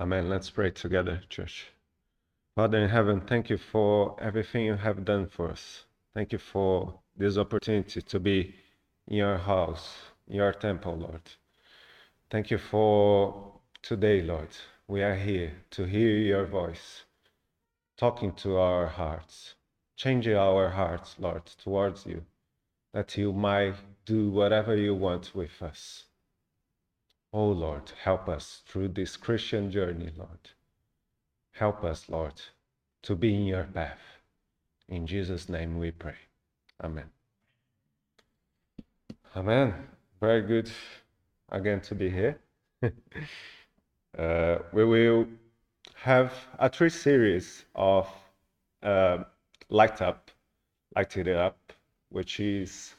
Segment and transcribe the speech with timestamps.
[0.00, 0.30] Amen.
[0.30, 1.66] Let's pray together, church.
[2.56, 5.84] Father in heaven, thank you for everything you have done for us.
[6.14, 8.54] Thank you for this opportunity to be
[9.08, 9.94] in your house,
[10.26, 11.20] in your temple, Lord.
[12.30, 13.52] Thank you for
[13.82, 14.48] today, Lord.
[14.88, 17.02] We are here to hear your voice,
[17.98, 19.54] talking to our hearts,
[19.96, 22.24] changing our hearts, Lord, towards you,
[22.94, 23.74] that you might
[24.06, 26.06] do whatever you want with us.
[27.32, 30.50] Oh Lord, help us through this Christian journey, Lord.
[31.52, 32.40] Help us, Lord,
[33.02, 34.00] to be in your path.
[34.88, 36.16] In Jesus' name we pray.
[36.82, 37.08] Amen.
[39.36, 39.74] Amen.
[40.20, 40.68] Very good
[41.50, 42.36] again to be here.
[44.18, 45.28] uh, we will
[45.94, 48.08] have a three series of
[48.82, 49.18] uh,
[49.68, 50.32] Light Up,
[50.96, 51.72] Light It Up,
[52.08, 52.94] which is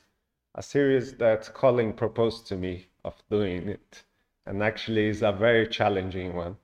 [0.56, 4.04] a series that Colin proposed to me of doing it
[4.52, 6.58] and actually is a very challenging one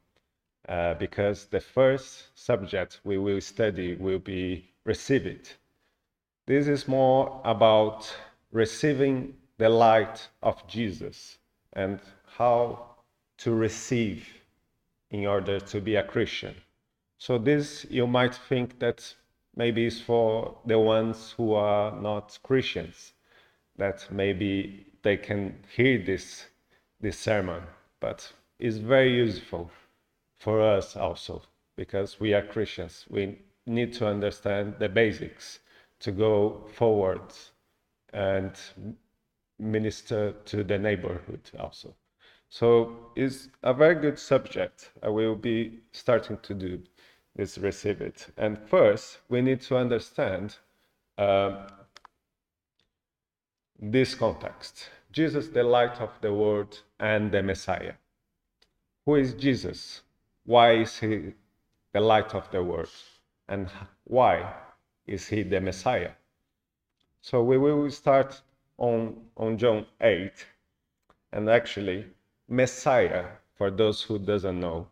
[0.67, 5.55] uh, because the first subject we will study will be receive it.
[6.47, 8.13] This is more about
[8.51, 11.37] receiving the light of Jesus
[11.71, 12.01] and
[12.37, 12.97] how
[13.37, 14.27] to receive
[15.09, 16.55] in order to be a Christian.
[17.17, 19.15] So this you might think that
[19.55, 23.13] maybe is for the ones who are not Christians,
[23.77, 26.47] that maybe they can hear this
[26.99, 27.61] this sermon,
[27.99, 29.71] but it's very useful
[30.39, 31.41] for us also
[31.75, 33.05] because we are Christians.
[33.09, 35.59] We need to understand the basics
[35.99, 37.21] to go forward
[38.13, 38.53] and
[39.59, 41.95] minister to the neighborhood also.
[42.49, 44.91] So it's a very good subject.
[45.03, 46.81] I will be starting to do
[47.35, 48.27] this receive it.
[48.37, 50.55] And first, we need to understand
[51.17, 51.67] uh,
[53.79, 54.89] this context.
[55.17, 57.93] Jesus, the light of the world and the Messiah.
[59.03, 60.01] Who is Jesus?
[60.45, 61.33] Why is he
[61.91, 62.91] the light of the world?
[63.49, 63.67] And
[64.03, 64.53] why
[65.07, 66.11] is he the Messiah?
[67.21, 68.39] So we will start
[68.77, 70.31] on, on John 8.
[71.31, 72.05] And actually,
[72.47, 73.25] Messiah,
[73.55, 74.87] for those who doesn't know,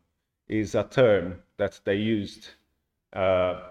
[0.48, 2.50] is a term that they used
[3.14, 3.62] uh,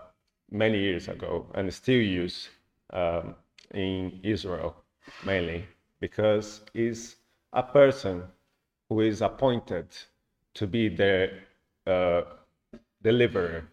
[0.53, 2.49] many years ago and still use
[2.93, 3.35] um,
[3.73, 4.77] in Israel
[5.27, 5.67] mainly
[6.05, 7.17] because is
[7.55, 8.23] a person
[8.91, 9.87] who is appointed
[10.53, 11.31] to be the
[11.87, 12.21] uh,
[13.03, 13.65] deliverer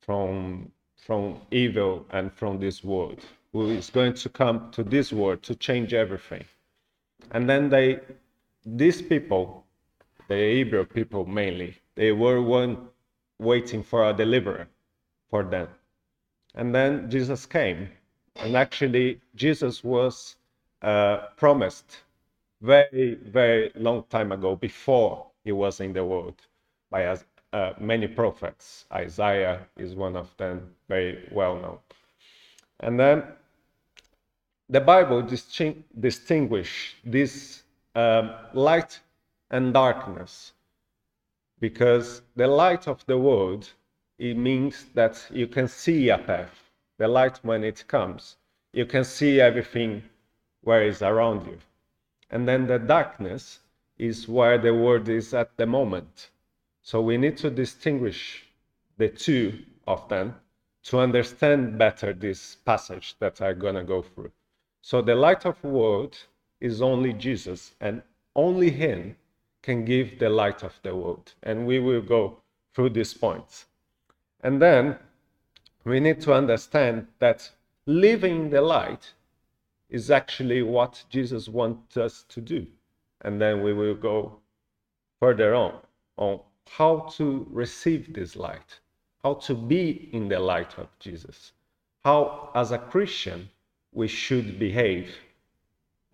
[0.00, 3.18] from from evil and from this world
[3.52, 6.44] who is going to come to this world to change everything.
[7.32, 7.98] And then they
[8.64, 9.64] these people
[10.28, 12.76] the hebrew people mainly they were one
[13.40, 14.68] waiting for a deliverer
[15.30, 15.68] for them.
[16.54, 17.88] And then jesus came
[18.36, 20.36] and actually jesus was
[20.82, 22.02] uh, promised
[22.60, 26.40] very, very long time ago, before he was in the world,
[26.90, 27.16] by
[27.52, 28.84] uh, many prophets.
[28.92, 31.78] Isaiah is one of them, very well known.
[32.80, 33.24] And then
[34.68, 37.62] the Bible disting- distinguish this
[37.94, 39.00] um, light
[39.50, 40.52] and darkness
[41.60, 43.70] because the light of the world
[44.18, 46.70] it means that you can see a path.
[46.98, 48.36] The light when it comes,
[48.72, 50.02] you can see everything
[50.62, 51.58] where is around you.
[52.30, 53.60] And then the darkness
[53.98, 56.30] is where the world is at the moment.
[56.82, 58.46] So we need to distinguish
[58.96, 60.34] the two of them
[60.84, 64.32] to understand better this passage that I'm going to go through.
[64.80, 66.16] So the light of the world
[66.60, 68.02] is only Jesus, and
[68.34, 69.16] only Him
[69.62, 71.34] can give the light of the world.
[71.42, 72.38] And we will go
[72.74, 73.66] through these points.
[74.42, 74.96] And then
[75.84, 77.50] we need to understand that
[77.86, 79.12] living the light
[79.92, 82.66] is actually what Jesus wants us to do.
[83.20, 84.40] And then we will go
[85.20, 85.74] further on
[86.16, 88.80] on how to receive this light,
[89.22, 91.52] how to be in the light of Jesus,
[92.04, 93.48] how, as a Christian,
[93.92, 95.14] we should behave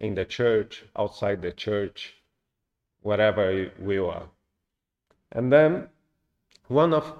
[0.00, 2.14] in the church, outside the church,
[3.02, 4.28] wherever we are.
[5.32, 5.88] And then
[6.66, 7.12] one of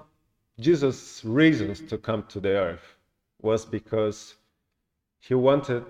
[0.59, 2.95] Jesus' reasons to come to the earth
[3.41, 4.35] was because
[5.19, 5.85] he wanted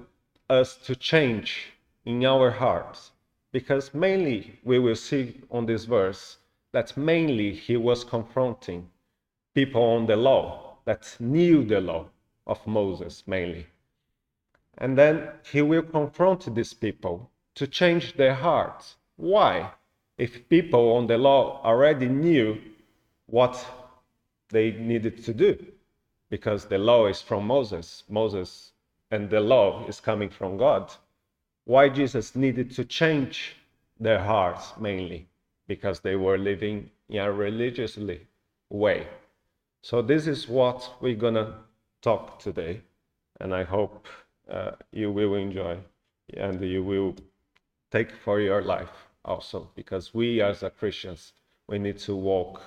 [0.50, 1.74] us to change
[2.06, 3.12] in our hearts.
[3.52, 6.38] Because mainly we will see on this verse
[6.72, 8.90] that mainly he was confronting
[9.56, 12.06] people on the law that knew the law
[12.46, 13.66] of Moses mainly.
[14.78, 18.96] And then he will confront these people to change their hearts.
[19.18, 19.72] Why?
[20.18, 22.60] If people on the law already knew
[23.26, 23.66] what
[24.50, 25.66] they needed to do,
[26.30, 28.04] because the law is from Moses.
[28.10, 28.72] Moses
[29.12, 30.92] and the law is coming from God.
[31.66, 33.56] Why Jesus needed to change
[34.00, 35.28] their hearts mainly?
[35.68, 38.28] Because they were living in a religiously
[38.70, 39.08] way.
[39.82, 41.56] So this is what we're gonna
[42.02, 42.82] talk today,
[43.40, 44.08] and I hope
[44.50, 45.78] uh, you will enjoy
[46.36, 47.16] and you will
[47.92, 51.34] take for your life also, because we as a Christians
[51.68, 52.62] we need to walk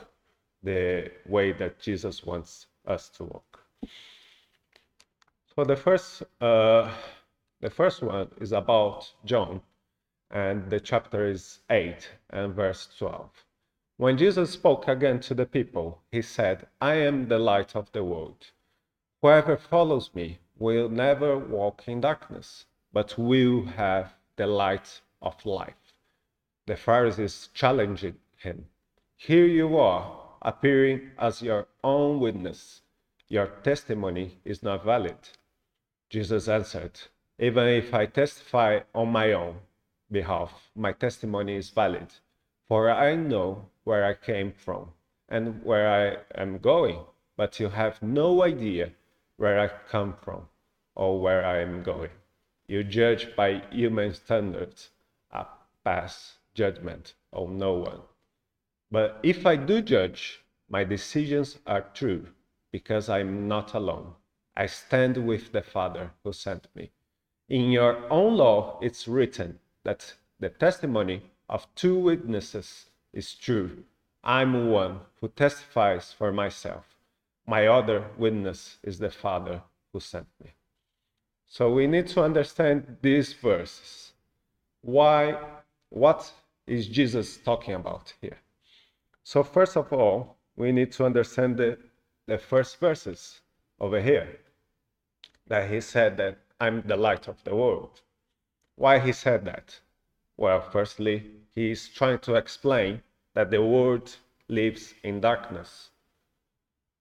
[0.63, 3.65] the way that Jesus wants us to walk.
[5.55, 6.91] So the first, uh,
[7.61, 9.61] the first one is about John,
[10.31, 13.29] and the chapter is 8 and verse 12.
[13.99, 18.03] When Jesus spoke again to the people, he said, I am the light of the
[18.03, 18.53] world.
[19.21, 25.93] Whoever follows me will never walk in darkness, but will have the light of life.
[26.65, 28.69] The Pharisees challenged him.
[29.17, 32.81] Here you are, appearing as your own witness.
[33.29, 35.19] Your testimony is not valid.
[36.13, 37.01] Jesus answered,
[37.39, 39.61] Even if I testify on my own
[40.11, 42.09] behalf, my testimony is valid,
[42.69, 44.91] for I know where I came from
[45.31, 46.99] and where I am going,
[47.39, 48.93] but you have no idea
[49.39, 50.51] where I come from
[50.95, 52.11] or where I am going.
[52.67, 54.91] You judge by human standards,
[55.33, 55.47] I
[55.83, 58.03] pass judgment on no one.
[58.91, 62.27] But if I do judge, my decisions are true
[62.71, 64.13] because I'm not alone.
[64.57, 66.91] I stand with the Father who sent me.
[67.49, 73.85] In your own law, it's written that the testimony of two witnesses is true.
[74.23, 76.85] I'm one who testifies for myself.
[77.47, 79.63] My other witness is the Father
[79.93, 80.53] who sent me.
[81.47, 84.13] So we need to understand these verses.
[84.83, 85.39] Why,
[85.89, 86.33] what
[86.67, 88.39] is Jesus talking about here?
[89.25, 91.79] So, first of all, we need to understand the,
[92.27, 93.41] the first verses
[93.81, 94.39] over here
[95.53, 98.01] that he said that I'm the light of the world.
[98.77, 99.79] Why he said that?
[100.39, 103.03] Well, firstly, he's trying to explain
[103.35, 104.17] that the world
[104.49, 105.91] lives in darkness.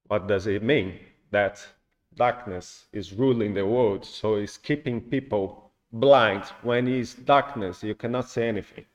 [0.08, 1.00] What does it mean?
[1.30, 1.66] That
[2.16, 6.44] darkness is ruling the world, so it's keeping people blind.
[6.62, 8.86] When it's darkness, you cannot see anything.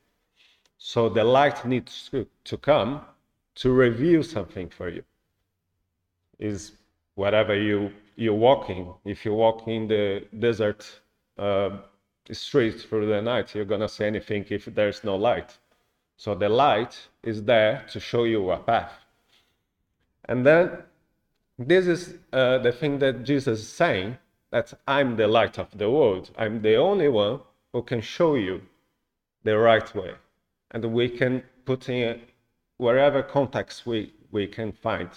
[0.77, 3.01] So the light needs to, to come
[3.63, 5.03] to reveal something for you.
[6.39, 6.73] Is
[7.15, 8.93] whatever you you're walking.
[9.05, 11.01] If you walk in the desert
[11.39, 11.71] uh,
[12.33, 15.57] streets through the night, you're gonna see anything if there's no light.
[16.17, 18.93] So the light is there to show you a path.
[20.25, 20.83] And then
[21.59, 24.19] this is uh, the thing that Jesus is saying
[24.51, 26.31] that I'm the light of the world.
[26.39, 27.41] I'm the only one
[27.73, 28.63] who can show you
[29.45, 30.13] the right way.
[30.71, 32.21] And we can put in
[32.79, 35.11] wherever context we, we can find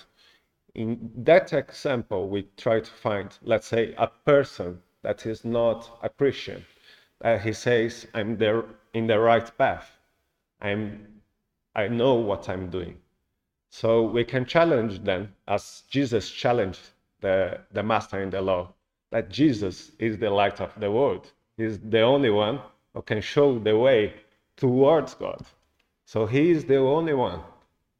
[0.76, 6.10] in that example, we try to find, let's say, a person that is not a
[6.10, 6.66] Christian.
[7.44, 8.64] He says, I'm there
[8.94, 9.90] in the right path.
[10.62, 11.08] I'm,
[11.76, 12.98] I know what I'm doing.
[13.72, 16.90] So we can challenge them, as Jesus challenged
[17.22, 18.74] the, the master in the law,
[19.12, 21.32] that Jesus is the light of the world.
[21.58, 22.60] He's the only one
[22.94, 24.14] who can show the way
[24.56, 25.46] towards God.
[26.06, 27.42] So he is the only one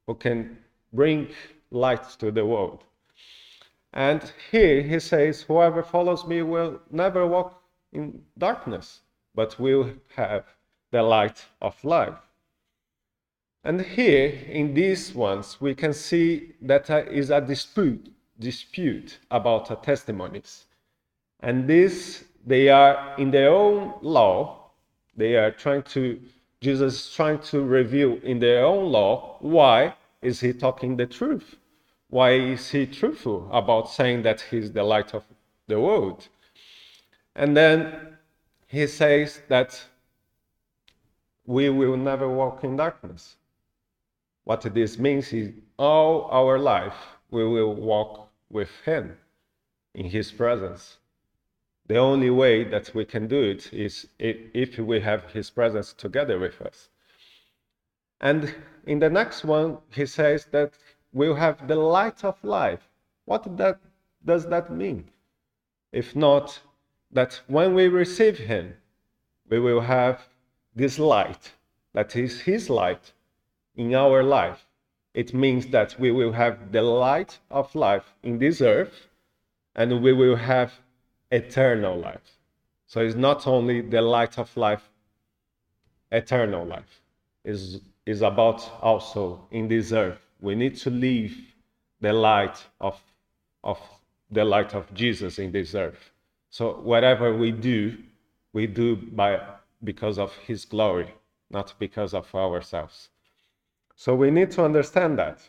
[0.08, 0.58] who can
[0.94, 1.30] bring
[1.72, 2.84] light to the world.
[3.94, 7.62] And here he says, Whoever follows me will never walk
[7.92, 9.02] in darkness,
[9.34, 10.46] but will have
[10.92, 12.18] the light of life.
[13.64, 19.84] And here in these ones, we can see that there is a dispute, dispute about
[19.84, 20.66] testimonies.
[21.42, 24.72] And this, they are in their own law,
[25.16, 26.20] they are trying to,
[26.62, 31.56] Jesus is trying to reveal in their own law why is he talking the truth?
[32.10, 35.24] Why is he truthful about saying that he's the light of
[35.68, 36.28] the world?
[37.36, 38.18] And then
[38.68, 39.86] he says that
[41.46, 43.36] we will never walk in darkness.
[44.44, 46.98] What this means is all our life
[47.32, 49.18] we will walk with him
[49.94, 50.98] in his presence.
[51.88, 56.38] The only way that we can do it is if we have his presence together
[56.40, 56.90] with us.
[58.22, 58.54] And
[58.86, 60.74] in the next one, he says that
[61.14, 62.90] we'll have the light of life.
[63.26, 63.80] What that,
[64.26, 65.10] does that mean?
[65.92, 66.60] If not,
[67.12, 68.76] that when we receive him,
[69.50, 70.22] we will have
[70.76, 71.52] this light,
[71.94, 73.14] that is his light,
[73.76, 74.66] in our life.
[75.14, 79.08] It means that we will have the light of life in this earth,
[79.76, 80.74] and we will have
[81.32, 82.38] eternal life.
[82.86, 84.90] So it's not only the light of life,
[86.12, 87.02] eternal life.
[87.46, 90.20] Is is about also in this earth.
[90.42, 91.36] We need to live
[92.02, 93.00] the light of,
[93.64, 93.80] of
[94.32, 96.12] the light of Jesus in this earth.
[96.50, 97.98] So whatever we do,
[98.54, 99.42] we do by
[99.84, 101.14] because of his glory,
[101.50, 103.10] not because of ourselves.
[103.96, 105.40] So we need to understand that.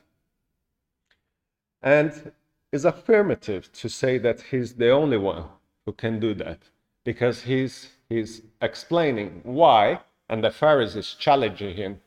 [1.82, 2.32] And
[2.72, 5.44] it's affirmative to say that he's the only one
[5.86, 6.58] who can do that
[7.04, 12.00] because he's, he's explaining why, and the Pharisees challenging him.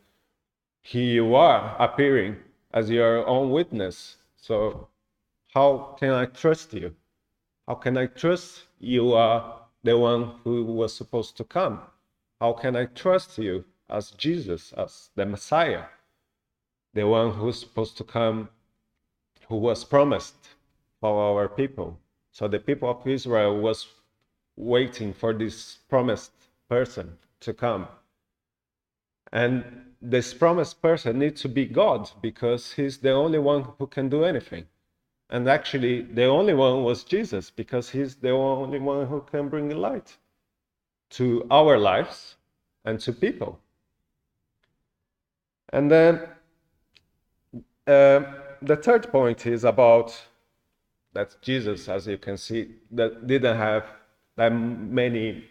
[0.86, 2.36] Here you are appearing
[2.74, 4.18] as your own witness.
[4.36, 4.90] So,
[5.54, 6.94] how can I trust you?
[7.66, 11.80] How can I trust you are the one who was supposed to come?
[12.42, 15.86] How can I trust you as Jesus, as the Messiah,
[16.94, 18.50] the one who's supposed to come,
[19.48, 20.36] who was promised
[21.00, 21.98] for our people?
[22.32, 23.88] So the people of Israel was
[24.58, 26.34] waiting for this promised
[26.68, 27.88] person to come.
[29.32, 34.10] And this promised person needs to be God because he's the only one who can
[34.10, 34.66] do anything.
[35.30, 39.70] And actually, the only one was Jesus because he's the only one who can bring
[39.70, 40.18] light
[41.12, 42.36] to our lives
[42.84, 43.60] and to people.
[45.72, 46.28] And then
[47.88, 48.22] uh,
[48.62, 50.22] the third point is about
[51.14, 53.86] that Jesus, as you can see, that didn't have
[54.36, 55.46] that many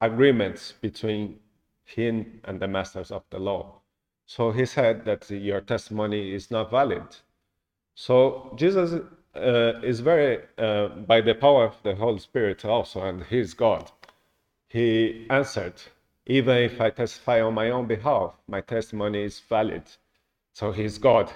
[0.00, 1.40] agreements between
[1.84, 3.79] him and the masters of the law.
[4.36, 7.02] So he said that your testimony is not valid.
[7.96, 8.92] So Jesus
[9.34, 13.90] uh, is very, uh, by the power of the Holy Spirit also, and he's God.
[14.68, 15.82] He answered,
[16.26, 19.82] even if I testify on my own behalf, my testimony is valid.
[20.52, 21.32] So he's God.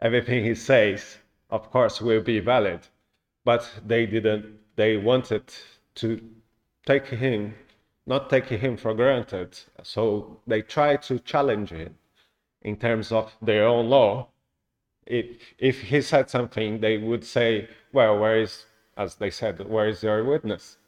[0.00, 1.18] Everything he says,
[1.50, 2.80] of course, will be valid.
[3.44, 5.52] But they didn't, they wanted
[5.96, 6.22] to
[6.86, 7.54] take him,
[8.06, 9.58] not take him for granted.
[9.82, 11.96] So they tried to challenge him
[12.64, 14.28] in terms of their own law.
[15.06, 15.26] If,
[15.58, 18.64] if he said something, they would say, well, where is,
[18.96, 20.78] as they said, where is your witness?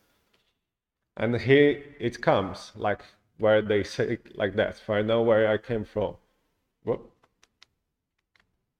[1.17, 3.03] And here it comes, like
[3.39, 6.17] where they say like that, for I know where I came from.
[6.85, 7.11] Whoop.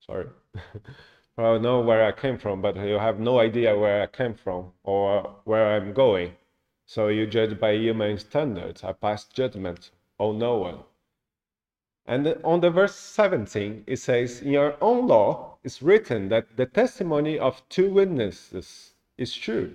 [0.01, 0.27] Sorry.
[1.35, 4.35] for I know where I came from, but you have no idea where I came
[4.35, 6.33] from or where I'm going.
[6.87, 8.85] So you judge by human standards.
[8.85, 10.79] I pass judgment on no one.
[12.07, 16.67] And on the verse 17, it says, In your own law is written that the
[16.67, 19.75] testimony of two witnesses is true.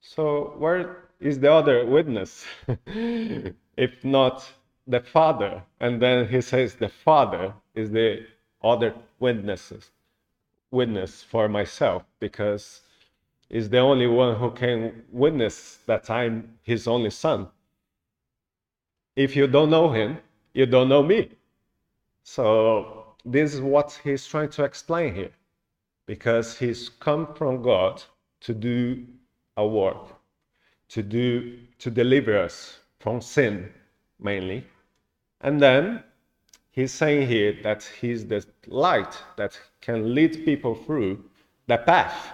[0.00, 2.44] So where is the other witness?
[3.76, 4.50] if not
[4.86, 5.62] the Father.
[5.78, 8.26] And then he says the Father is the
[8.62, 9.90] other witnesses
[10.72, 12.80] witness for myself because
[13.50, 17.48] is the only one who can witness that I'm his only son.
[19.14, 20.18] If you don't know him,
[20.54, 21.30] you don't know me.
[22.22, 25.30] So this is what he's trying to explain here.
[26.06, 28.02] Because he's come from God
[28.40, 29.06] to do
[29.56, 30.14] a work,
[30.88, 33.72] to do to deliver us from sin
[34.18, 34.64] mainly.
[35.40, 36.02] And then
[36.70, 41.24] he's saying here that he's the light that can lead people through
[41.66, 42.32] the path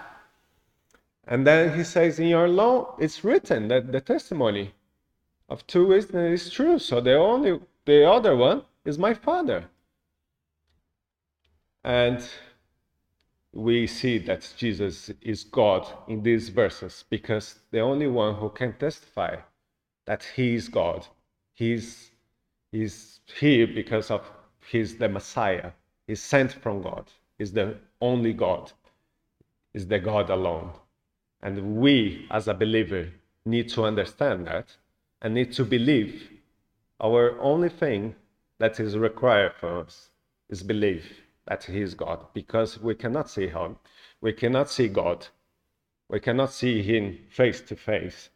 [1.30, 4.72] and then he says, In your law, it's written that the testimony
[5.50, 6.78] of two witnesses is true.
[6.78, 9.64] So the only the other one is my father.
[11.82, 12.20] And
[13.54, 18.74] we see that Jesus is God in these verses because the only one who can
[18.74, 19.36] testify
[20.04, 21.06] that he is God,
[21.54, 22.10] he's,
[22.70, 24.22] he's here because of
[24.70, 25.70] he's the Messiah,
[26.06, 27.06] he's sent from God,
[27.38, 28.70] he's the only God,
[29.72, 30.72] is the God alone.
[31.42, 33.08] And we, as a believer,
[33.46, 34.76] need to understand that
[35.22, 36.37] and need to believe.
[37.00, 38.16] Our only thing
[38.58, 40.10] that is required for us
[40.48, 43.76] is belief that He is God, because we cannot see Him.
[44.20, 45.26] We cannot see God.
[46.08, 48.30] We cannot see Him face to face.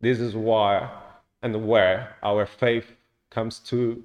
[0.00, 0.90] This is why
[1.42, 2.92] and where our faith
[3.30, 4.02] comes to,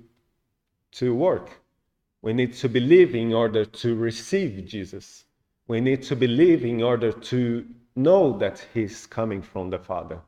[0.93, 1.62] to work.
[2.21, 5.25] We need to believe in order to receive Jesus.
[5.67, 10.19] We need to believe in order to know that He's coming from the Father.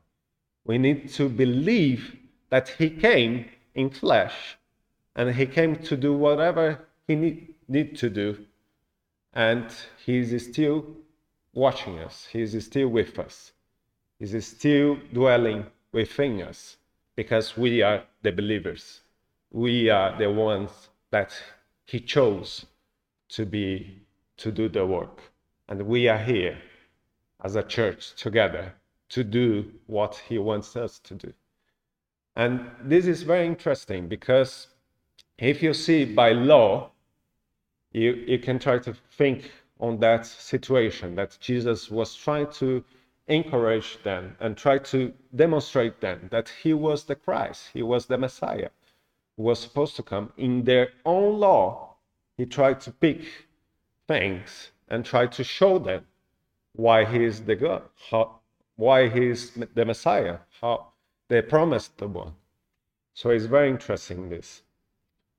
[0.66, 2.16] We need to believe
[2.50, 4.56] that He came in flesh
[5.14, 8.46] and He came to do whatever He need, need to do.
[9.32, 9.66] And
[10.04, 10.84] He is still
[11.52, 13.52] watching us, He is still with us,
[14.18, 16.76] He is still dwelling within us
[17.16, 19.00] because we are the believers.
[19.50, 20.70] We are the ones
[21.10, 21.32] that
[21.86, 22.66] He chose
[23.30, 24.02] to be
[24.36, 25.20] to do the work.
[25.68, 26.58] And we are here
[27.42, 28.74] as a church together
[29.08, 31.32] to do what He wants us to do.
[32.36, 34.68] And this is very interesting because
[35.38, 36.90] if you see by law,
[37.92, 39.50] you, you can try to think
[39.80, 42.84] on that situation that Jesus was trying to
[43.28, 48.18] encourage them and try to demonstrate them that he was the Christ, he was the
[48.18, 48.68] Messiah.
[49.36, 51.94] who was supposed to come, in their own law,
[52.36, 53.22] he tried to pick
[54.06, 56.06] things and try to show them
[56.74, 58.40] why he is the God, how,
[58.76, 60.92] why he is the Messiah, how
[61.28, 62.34] they promised the one.
[63.14, 64.62] So it's very interesting this.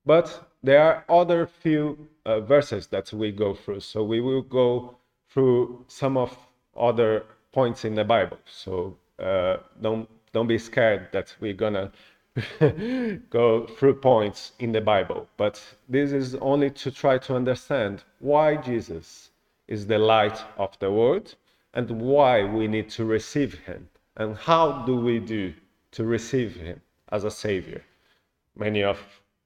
[0.04, 3.80] But there are other few uh, verses that we go through.
[3.80, 4.96] So we will go
[5.28, 6.36] through some of
[6.76, 8.38] other points in the Bible.
[8.46, 11.90] So uh, don't don't be scared that we're gonna
[13.30, 15.28] go through points in the Bible.
[15.36, 19.30] But this is only to try to understand why Jesus
[19.66, 21.34] is the light of the world
[21.74, 25.52] and why we need to receive him and how do we do
[25.92, 26.80] to receive him
[27.10, 27.82] as a savior.
[28.56, 28.98] Many of,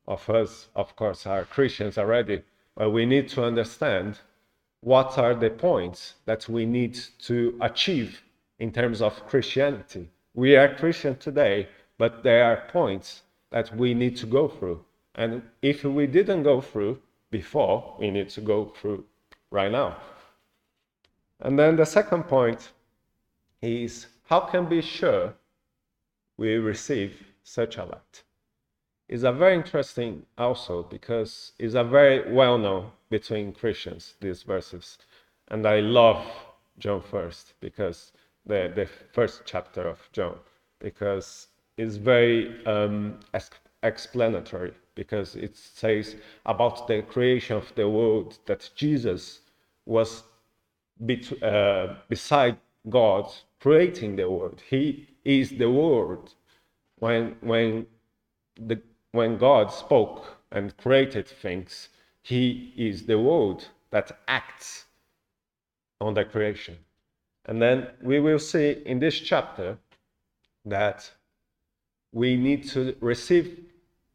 [0.06, 2.42] of us, of course, are Christians already,
[2.74, 4.18] but we need to understand
[4.80, 8.22] what are the points that we need to achieve
[8.58, 10.08] in terms of Christianity.
[10.34, 11.68] We are Christian today,
[11.98, 14.84] but there are points that we need to go through.
[15.14, 19.04] And if we didn't go through before, we need to go through
[19.50, 19.96] right now.
[21.40, 22.72] And then the second point
[23.60, 25.34] is how can we be sure
[26.42, 27.12] we receive
[27.44, 28.22] such a lot.
[29.08, 34.98] It's a very interesting also because it's a very well known between Christians, these verses.
[35.48, 36.20] And I love
[36.80, 38.10] John first because
[38.44, 40.36] the, the first chapter of John,
[40.80, 41.46] because
[41.76, 43.20] it's very um,
[43.84, 49.42] explanatory, because it says about the creation of the world that Jesus
[49.86, 50.24] was
[51.40, 52.56] uh, beside
[52.88, 54.60] God creating the world.
[54.68, 56.32] He is the Word.
[56.98, 57.86] When, when,
[58.56, 61.88] the, when God spoke and created things,
[62.22, 64.86] he is the word that acts
[66.00, 66.78] on the creation.
[67.46, 69.78] And then we will see in this chapter
[70.64, 71.10] that
[72.12, 73.64] we need to receive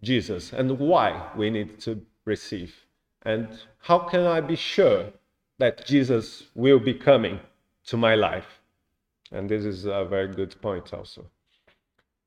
[0.01, 2.73] Jesus and why we need to receive.
[3.23, 3.49] And
[3.79, 5.07] how can I be sure
[5.57, 7.39] that Jesus will be coming
[7.87, 8.56] to my life?
[9.31, 11.25] And this is a very good point also.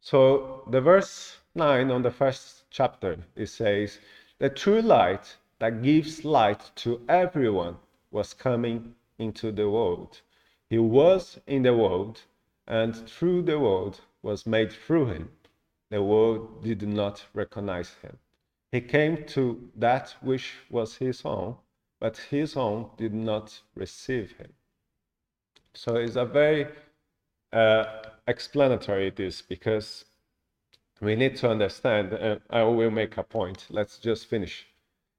[0.00, 3.98] So the verse 9 on the first chapter, it says,
[4.38, 7.76] The true light that gives light to everyone
[8.10, 10.20] was coming into the world.
[10.68, 12.22] He was in the world,
[12.66, 15.30] and through the world was made through him.
[15.90, 18.16] The world did not recognize him.
[18.72, 21.56] He came to that which was his own,
[21.98, 24.52] but his own did not receive him.
[25.74, 26.68] So it's a very
[27.52, 27.84] uh,
[28.26, 30.04] explanatory this because
[31.00, 33.66] we need to understand, and I will make a point.
[33.70, 34.66] Let's just finish.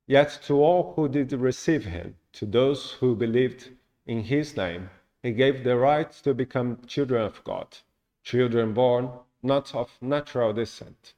[0.08, 3.70] Yet to all who did receive him, to those who believed
[4.06, 4.89] in his name,
[5.24, 7.78] he gave the right to become children of God,
[8.24, 9.10] children born
[9.44, 11.13] not of natural descent,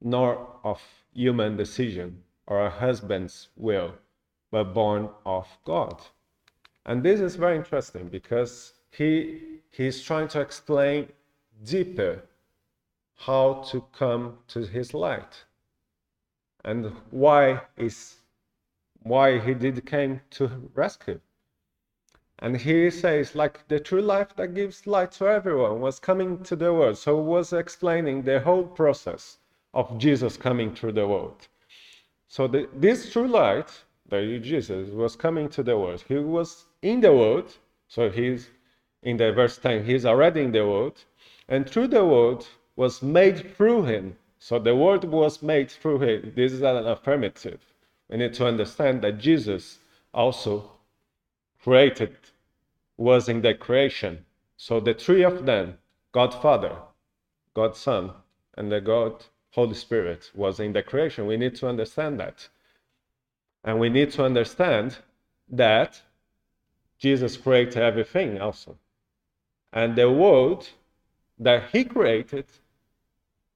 [0.00, 0.80] nor of
[1.14, 3.94] human decision or a husband's will,
[4.50, 6.00] but born of God.
[6.84, 11.08] And this is very interesting because he he's trying to explain
[11.64, 12.22] deeper
[13.16, 15.44] how to come to his light
[16.64, 18.16] and why is
[19.02, 21.20] why he did came to rescue.
[22.38, 26.56] And he says, like the true life that gives light to everyone was coming to
[26.56, 26.98] the world.
[26.98, 29.38] So was explaining the whole process
[29.74, 31.48] of Jesus coming through the world.
[32.28, 33.70] So the, this true light,
[34.08, 36.04] the Jesus, was coming to the world.
[36.06, 37.56] He was in the world.
[37.88, 38.48] So he's
[39.02, 41.04] in the verse 10, he's already in the world.
[41.48, 44.16] And through the world was made through him.
[44.38, 46.32] So the world was made through him.
[46.34, 47.60] This is an affirmative
[48.12, 49.78] we need to understand that Jesus
[50.12, 50.70] also
[51.62, 52.14] created,
[52.98, 54.26] was in the creation.
[54.58, 55.78] So the three of them,
[56.12, 56.76] God Father,
[57.54, 58.12] God Son,
[58.54, 61.26] and the God Holy Spirit, was in the creation.
[61.26, 62.48] We need to understand that.
[63.64, 64.98] And we need to understand
[65.48, 66.02] that
[66.98, 68.76] Jesus created everything also.
[69.72, 70.68] And the world
[71.38, 72.46] that he created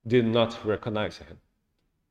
[0.07, 1.39] did not recognize him.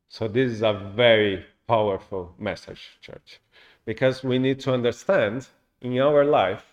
[0.08, 3.40] So this is a very powerful message, church,
[3.86, 5.48] because we need to understand
[5.82, 6.64] in our life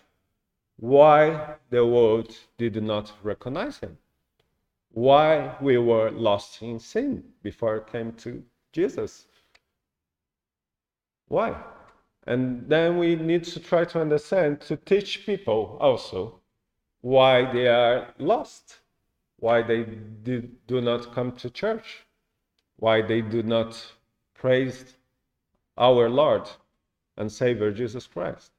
[0.77, 3.97] why the world did not recognize him,
[4.91, 9.27] why we were lost in sin before it came to Jesus.
[11.27, 11.55] Why?
[12.27, 16.39] And then we need to try to understand to teach people also
[17.03, 18.79] why they are lost,
[19.37, 22.05] why they do, do not come to church,
[22.77, 23.85] why they do not
[24.33, 24.95] praise
[25.77, 26.49] our Lord
[27.17, 28.51] and Savior Jesus Christ.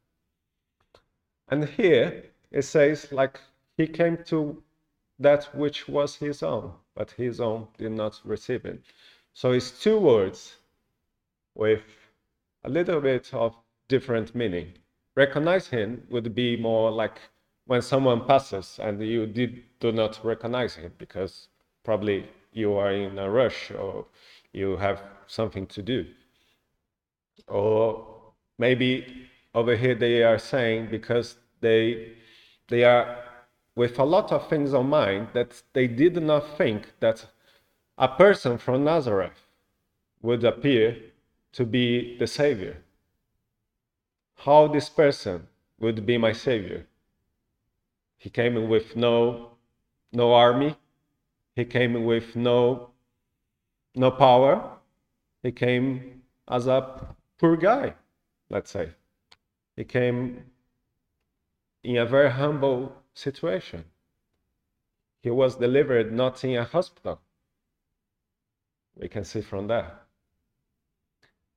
[1.49, 3.41] And here it says, like
[3.79, 4.63] he came to
[5.19, 8.83] that which was his own, but his own did not receive him.
[9.33, 10.57] So it's two words
[11.55, 11.83] with
[12.63, 13.57] a little bit of
[13.89, 14.75] different meaning.
[15.15, 17.19] Recognize him would be more like
[17.67, 21.49] when someone passes and you did, do not recognize him because
[21.83, 24.07] probably you are in a rush or
[24.53, 26.07] you have something to do.
[27.49, 32.13] Or maybe over here they are saying because they
[32.69, 33.19] they are
[33.77, 37.27] with a lot of things on mind that they did not think that
[37.99, 39.49] a person from Nazareth
[40.23, 40.97] would appear
[41.53, 42.83] to be the Savior.
[44.37, 45.49] How this person
[45.79, 46.87] would be my Savior?
[48.25, 49.51] He came in with no,
[50.11, 50.75] no army.
[51.55, 52.89] He came in with no,
[53.95, 54.79] no power.
[55.43, 57.07] He came as a
[57.39, 57.93] poor guy,
[58.49, 58.93] let's say.
[59.77, 60.43] He came
[61.83, 63.85] in a very humble situation.
[65.21, 67.21] He was delivered not in a hospital.
[68.97, 70.03] We can see from that.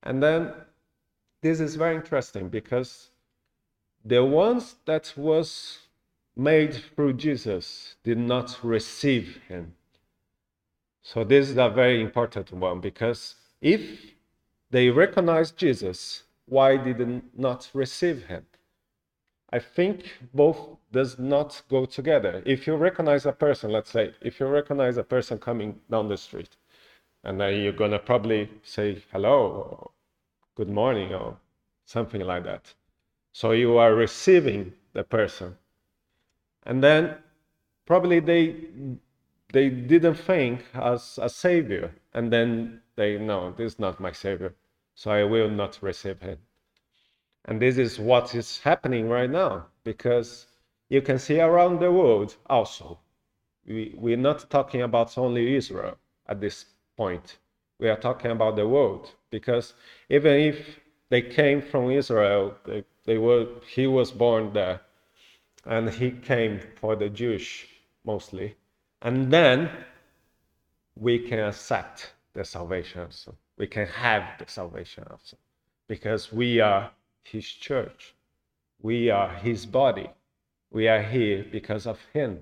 [0.04, 0.52] And then
[1.42, 3.12] this is very interesting because
[4.04, 5.87] the ones that was
[6.38, 9.74] made through Jesus did not receive him.
[11.02, 13.82] So this is a very important one because if
[14.70, 18.46] they recognize Jesus, why did they not receive him?
[19.50, 22.44] I think both does not go together.
[22.46, 26.18] If you recognize a person, let's say, if you recognize a person coming down the
[26.18, 26.58] street,
[27.24, 29.92] and then you're gonna probably say hello,
[30.56, 31.38] good morning, or
[31.86, 32.74] something like that.
[33.32, 35.58] So you are receiving the person,
[36.68, 37.16] and then
[37.86, 38.56] probably they
[39.54, 44.54] they didn't think as a savior, and then they know this is not my savior,
[44.94, 46.38] so I will not receive him.
[47.46, 50.48] And this is what is happening right now because
[50.90, 53.00] you can see around the world also.
[53.66, 56.66] We, we're not talking about only Israel at this
[56.98, 57.38] point.
[57.80, 59.74] We are talking about the world because
[60.10, 64.82] even if they came from Israel, they, they were, he was born there
[65.68, 67.68] and he came for the Jewish
[68.06, 68.56] mostly.
[69.02, 69.70] And then
[70.96, 73.10] we can accept the salvation.
[73.58, 75.38] We can have the salvation also
[75.88, 76.92] because we are
[77.24, 78.16] his church.
[78.82, 80.10] We are his body.
[80.72, 82.40] We are here because of him.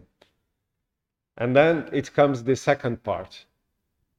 [1.37, 3.45] And then it comes the second part.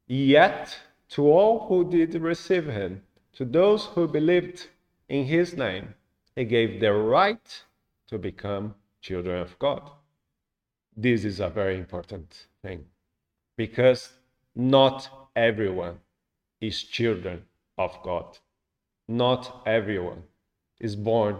[0.07, 0.79] Yet
[1.11, 3.03] to all who did receive him,
[3.35, 4.69] to those who believed
[5.09, 5.95] in his name,
[6.35, 7.64] he gave the right
[8.09, 9.90] to become children of God.
[10.96, 12.85] This is a very important thing
[13.56, 14.12] because
[14.54, 15.98] not everyone
[16.61, 17.44] is children
[17.78, 18.38] of God.
[19.09, 20.22] Not everyone
[20.80, 21.37] is born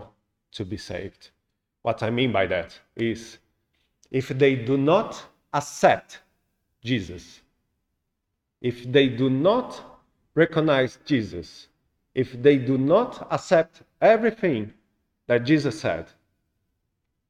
[0.53, 1.31] to be saved.
[1.83, 3.39] What I mean by that is
[4.11, 6.21] if they do not accept
[6.83, 7.41] Jesus,
[8.61, 9.81] if they do not
[10.35, 11.69] recognize Jesus,
[12.15, 14.73] if they do not accept everything
[15.27, 16.07] that Jesus said,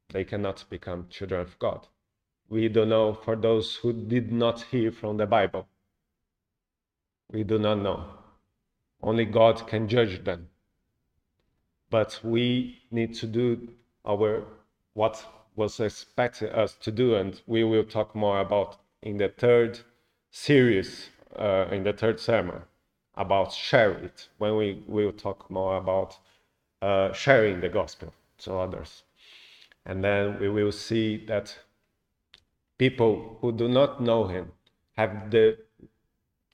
[0.09, 1.87] they cannot become children of God.
[2.49, 5.67] We don't know for those who did not hear from the Bible.
[7.31, 8.05] We do not know.
[9.01, 10.49] Only God can judge them
[11.89, 13.67] but we need to do
[14.05, 14.43] our
[14.93, 19.79] what was expected us to do, and we will talk more about in the third
[20.29, 22.61] series, uh, in the third sermon,
[23.15, 26.17] about share it, when we will talk more about
[26.81, 29.03] uh, sharing the gospel to others.
[29.87, 31.57] And then we will see that
[32.77, 34.51] people who do not know him
[34.97, 35.57] have the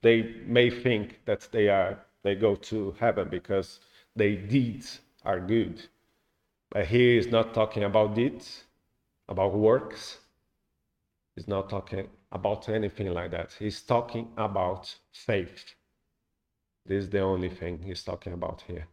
[0.04, 3.80] they may think that they are they go to heaven because
[4.16, 5.82] their deeds are good.
[6.70, 8.66] But he is not talking about deeds,
[9.28, 10.20] about works.
[11.36, 13.56] He's not talking about anything like that.
[13.58, 15.74] He's talking about faith.
[16.86, 18.88] This is the only thing he's talking about here.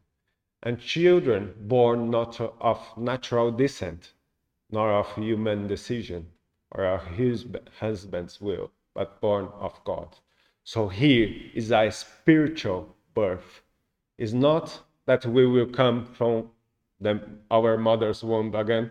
[0.63, 4.13] And children born not of natural descent,
[4.71, 6.27] nor of human decision,
[6.73, 7.47] or of his
[7.79, 10.17] husband's will, but born of God.
[10.65, 13.63] So here is a spiritual birth.
[14.19, 16.51] It's not that we will come from
[17.01, 18.91] the, our mother's womb again.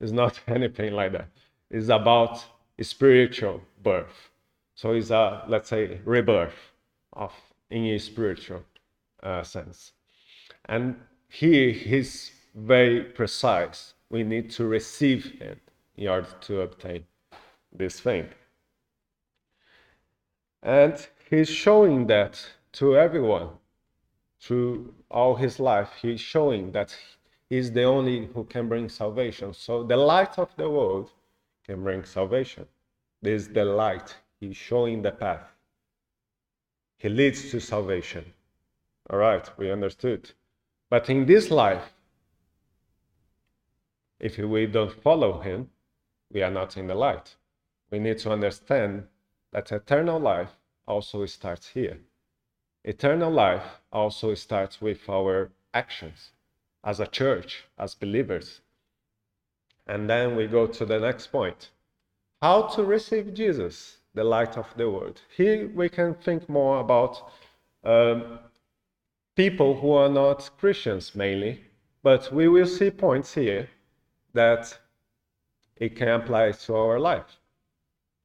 [0.00, 1.28] It's not anything like that.
[1.70, 2.44] It's about
[2.80, 4.30] spiritual birth.
[4.74, 6.72] So it's a, let's say, rebirth
[7.14, 7.32] of
[7.70, 8.62] in a spiritual
[9.22, 9.92] uh, sense.
[10.66, 10.96] And
[11.28, 13.94] here he's very precise.
[14.10, 15.58] We need to receive it
[15.96, 17.04] in order to obtain
[17.72, 18.28] this thing.
[20.62, 20.94] And
[21.30, 23.48] he's showing that to everyone
[24.40, 26.94] through all his life, he's showing that
[27.48, 29.54] he's the only who can bring salvation.
[29.54, 31.10] So the light of the world
[31.64, 32.66] can bring salvation.
[33.22, 34.14] This is the light.
[34.40, 35.46] He's showing the path.
[36.98, 38.24] He leads to salvation.
[39.10, 40.30] All right, we understood.
[40.90, 41.92] But in this life,
[44.18, 45.70] if we don't follow him,
[46.32, 47.36] we are not in the light.
[47.90, 49.04] We need to understand
[49.52, 51.98] that eternal life also starts here.
[52.84, 56.30] Eternal life also starts with our actions
[56.84, 58.60] as a church, as believers.
[59.86, 61.70] And then we go to the next point
[62.42, 65.20] how to receive Jesus, the light of the world.
[65.36, 67.32] Here we can think more about
[67.82, 68.38] um,
[69.36, 71.64] people who are not Christians mainly,
[72.02, 73.68] but we will see points here
[74.36, 74.78] that
[75.76, 77.40] it can apply to our life.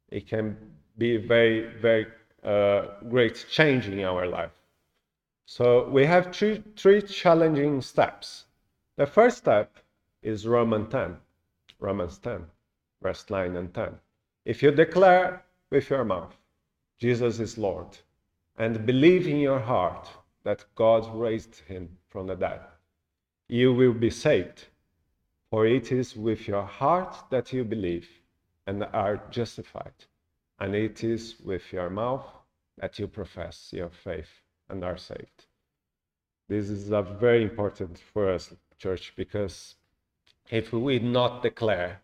[0.10, 0.58] It can
[0.97, 2.06] be a very, very
[2.43, 4.52] uh, great change in our life.
[5.45, 8.45] So we have three, three challenging steps.
[8.97, 9.78] The first step
[10.21, 11.17] is Romans 10,
[11.80, 12.45] Romans 10,
[13.02, 13.95] verse 9 and 10.
[14.45, 16.36] If you declare with your mouth,
[17.00, 17.97] Jesus is Lord,
[18.58, 20.08] and believe in your heart
[20.43, 22.62] that God raised him from the dead,
[23.47, 24.67] you will be saved.
[25.52, 28.10] For it is with your heart that you believe
[28.66, 30.06] and are justified,
[30.60, 32.26] and it is with your mouth
[32.78, 34.30] that you profess your faith
[34.70, 35.46] and are saved.
[36.48, 39.76] This is a very important for us, church, because
[40.50, 42.02] if we not declare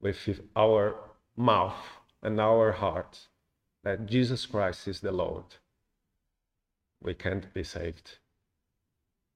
[0.00, 0.94] with our
[1.36, 1.84] mouth
[2.22, 3.26] and our heart
[3.82, 5.56] that Jesus Christ is the Lord,
[7.02, 8.18] we can't be saved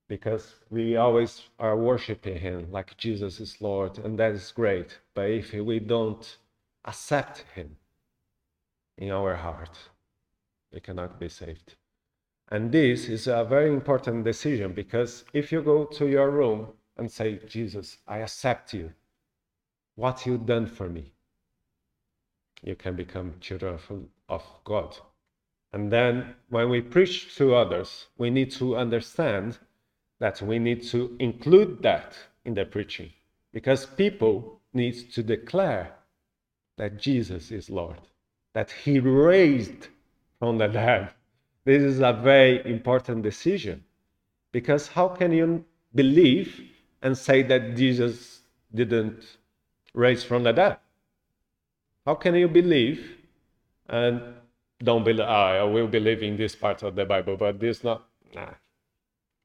[0.08, 4.98] because we always are worshiping him like Jesus is Lord, and that is great.
[5.14, 6.36] But if we don't
[6.84, 7.76] accept him
[8.96, 9.76] in our heart,
[10.72, 11.74] we cannot be saved.
[12.48, 17.10] And this is a very important decision because if you go to your room and
[17.10, 18.92] say, Jesus, I accept you,
[19.96, 21.12] what you've done for me,
[22.62, 23.78] you can become children
[24.28, 24.96] of, God.
[25.72, 29.58] And then when we preach to others, we need to understand
[30.18, 33.10] that we need to include that in the preaching
[33.52, 35.94] because people need to declare
[36.76, 38.00] that Jesus is Lord,
[38.52, 39.88] that he raised
[40.38, 41.10] from the dead.
[41.64, 43.82] This is a very important decision
[44.52, 46.60] because how can you believe
[47.02, 48.40] and say that Jesus
[48.74, 49.38] didn't
[49.94, 50.78] raise from the dead?
[52.04, 53.16] How can you believe
[53.88, 54.20] and
[54.78, 55.26] don't believe?
[55.26, 58.06] Oh, I will believe in this part of the Bible, but this not.
[58.34, 58.50] Nah,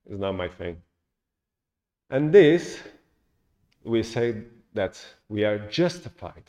[0.09, 0.81] is not my thing.
[2.09, 2.79] And this,
[3.83, 6.43] we say that we are justified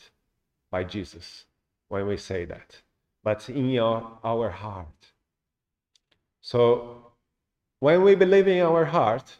[0.71, 1.45] by Jesus
[1.87, 2.75] when we say that,
[3.23, 4.87] but in our, our heart.
[6.41, 7.11] So
[7.79, 9.35] when we believe in our heart,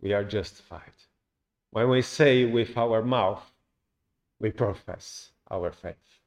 [0.00, 0.96] we are justified.
[1.70, 3.42] When we say with our mouth,
[4.40, 6.20] we profess our faith.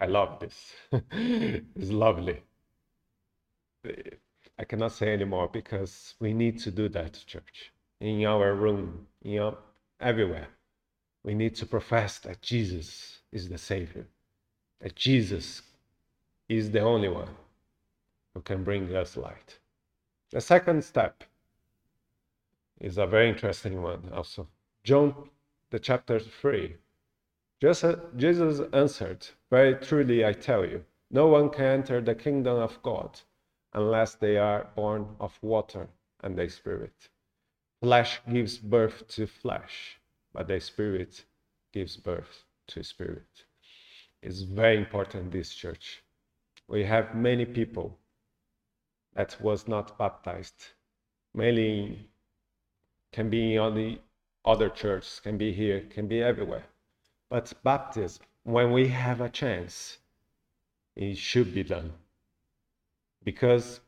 [0.00, 0.72] I love this.
[1.12, 2.42] it's lovely.
[4.58, 7.72] I cannot say anymore because we need to do that, church.
[8.00, 9.56] In our room, in our,
[10.00, 10.48] everywhere.
[11.24, 14.06] We need to profess that Jesus is the Savior,
[14.80, 15.62] that Jesus
[16.48, 17.30] is the only one
[18.34, 19.58] who can bring us light.
[20.30, 21.24] The second step
[22.80, 24.46] is a very interesting one also.
[24.84, 25.30] John,
[25.70, 26.76] the chapter 3.
[27.60, 33.20] Jesus answered, Very truly I tell you, no one can enter the kingdom of God
[33.74, 35.88] unless they are born of water
[36.22, 37.08] and the Spirit.
[37.82, 39.98] Flesh gives birth to flesh,
[40.32, 41.24] but the Spirit
[41.72, 43.44] gives birth to spirit.
[44.22, 46.02] It's very important, this church.
[46.68, 47.98] We have many people
[49.14, 50.68] that was not baptized.
[51.34, 52.08] Mainly
[53.12, 53.98] can be on the
[54.44, 56.64] other churches, can be here, can be everywhere.
[57.28, 59.98] But baptism, when we have a chance,
[60.96, 61.92] it should be done
[63.24, 63.80] because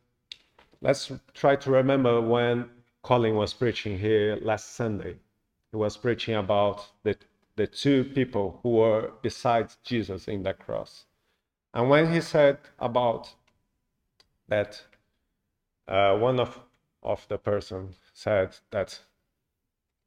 [0.80, 2.70] let's try to remember when
[3.02, 5.16] Colin was preaching here last Sunday.
[5.70, 7.16] He was preaching about the,
[7.56, 11.04] the two people who were beside Jesus in the cross.
[11.74, 13.32] And when he said about
[14.48, 14.82] that,
[15.86, 16.58] uh, one of,
[17.02, 18.98] of the person said that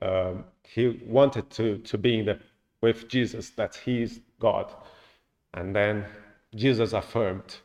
[0.02, 2.40] um, he wanted to, to be in the,
[2.82, 4.74] with Jesus, that he is God.
[5.54, 6.06] And then
[6.56, 7.58] Jesus affirmed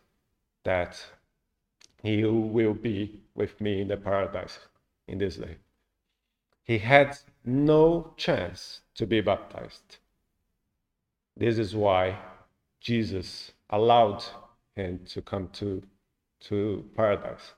[0.65, 1.05] that
[2.05, 4.59] he will be with me in the paradise
[5.09, 5.57] in this day.
[6.63, 9.97] He had no chance to be baptized.
[11.35, 12.19] This is why
[12.79, 14.23] Jesus allowed
[14.77, 15.83] him to come to,
[16.41, 17.55] to paradise.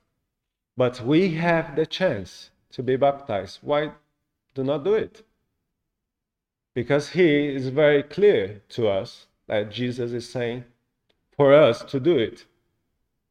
[0.77, 3.59] But we have the chance to be baptized.
[3.61, 3.91] Why
[4.55, 5.25] do not do it?
[6.73, 10.63] Because he is very clear to us that Jesus is saying
[11.35, 12.45] for us to do it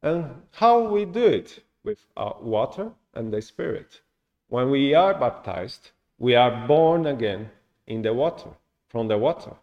[0.07, 1.63] And how we do it?
[1.83, 4.01] With water and the Spirit.
[4.47, 7.49] When we are baptized, we are born again
[7.87, 8.51] in the water,
[8.87, 9.53] from the water.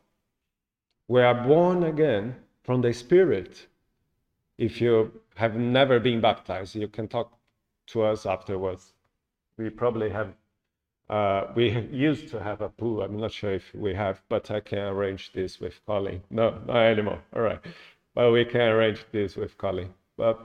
[1.09, 3.67] We are born again from the Spirit.
[4.59, 7.33] If you have never been baptized, you can talk
[7.89, 8.93] to us afterwards.
[9.57, 10.35] We probably have,
[11.09, 13.03] uh, we used to have a pool.
[13.03, 16.23] I'm not sure if we have, but I can arrange this with Colin.
[16.29, 17.23] No, not anymore.
[17.35, 17.61] All right.
[18.15, 19.93] But we can arrange this with Colin.
[20.17, 20.41] But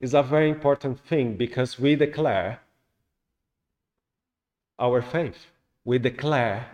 [0.00, 2.60] it's a very important thing because we declare
[4.78, 5.46] our faith.
[5.84, 6.66] We declare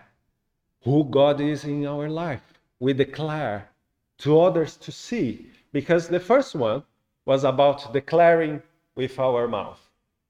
[0.83, 2.42] who God is in our life.
[2.80, 3.70] We declare
[4.18, 5.50] to others to see.
[5.72, 6.83] Because the first one
[7.24, 8.62] was about declaring
[8.94, 9.80] with our mouth.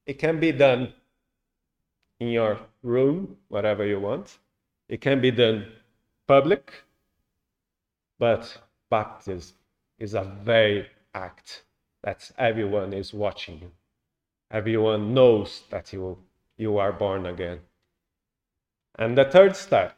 [0.07, 0.93] It can be done
[2.21, 4.39] in your room, whatever you want.
[4.89, 5.67] It can be done
[6.27, 6.73] public,
[8.19, 8.57] but
[8.91, 9.57] baptism
[9.99, 11.64] is a very act
[12.05, 13.73] that everyone is watching you.
[14.51, 16.19] Everyone knows that you,
[16.57, 17.61] you are born again.
[18.97, 19.97] And the third step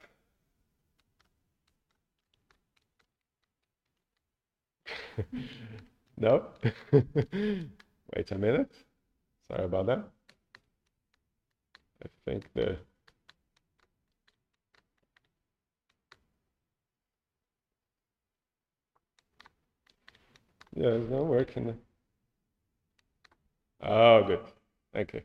[6.19, 6.45] no?
[6.93, 8.71] Wait a minute.
[9.49, 10.05] Sorry about that.
[12.03, 12.79] I think the
[20.77, 21.77] Yeah, it's not working.
[23.83, 24.41] Oh, good.
[24.93, 25.23] Thank you.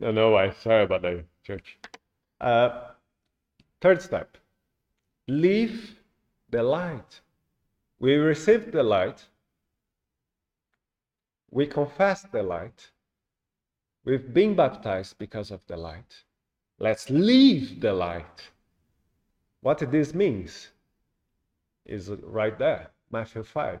[0.00, 0.52] Don't know why.
[0.52, 1.78] Sorry about that, church.
[2.40, 2.88] Uh,
[3.80, 4.36] third step
[5.26, 5.96] leave
[6.50, 7.20] the light.
[7.98, 9.24] We receive the light.
[11.50, 12.90] We confess the light.
[14.04, 16.24] We've been baptized because of the light.
[16.78, 18.50] Let's leave the light.
[19.62, 20.68] What this means
[21.86, 23.80] is right there, Matthew 5.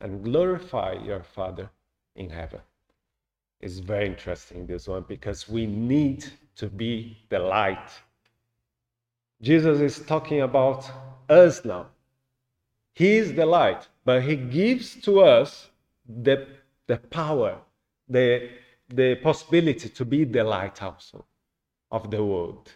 [0.00, 1.70] and glorify your Father
[2.14, 2.60] in heaven.
[3.60, 7.90] It's very interesting, this one, because we need to be the light.
[9.42, 10.90] Jesus is talking about
[11.28, 11.86] us now.
[12.94, 15.70] He is the light, but He gives to us
[16.08, 16.46] the,
[16.86, 17.58] the power,
[18.08, 18.50] the,
[18.88, 21.24] the possibility to be the light also
[21.90, 22.72] of the world.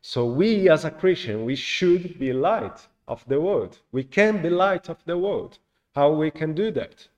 [0.00, 3.78] So we as a Christian, we should be light of the world.
[3.92, 5.58] We can be light of the world.
[5.96, 7.08] How we can do that?